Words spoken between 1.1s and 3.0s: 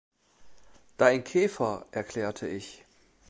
Käfer“, erklärte ich.